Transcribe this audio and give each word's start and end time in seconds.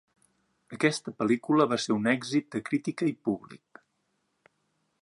Aquesta 0.77 1.13
pel·lícula 1.19 1.67
va 1.75 1.79
ser 1.85 1.93
un 1.99 2.09
èxit 2.15 2.49
de 2.57 2.63
crítica 2.71 3.13
i 3.13 3.15
públic. 3.29 3.85